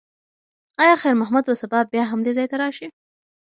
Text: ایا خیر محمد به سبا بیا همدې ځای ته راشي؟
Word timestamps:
ایا 0.81 0.95
خیر 1.01 1.15
محمد 1.21 1.43
به 1.47 1.53
سبا 1.61 1.79
بیا 1.93 2.03
همدې 2.11 2.31
ځای 2.37 2.47
ته 2.51 2.55
راشي؟ 2.61 2.87